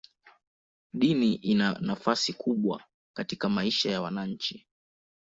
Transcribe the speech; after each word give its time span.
Dini 0.93 1.33
ina 1.35 1.77
nafasi 1.81 2.33
kubwa 2.33 2.83
katika 3.15 3.49
maisha 3.49 3.91
ya 3.91 4.01
wananchi. 4.01 4.67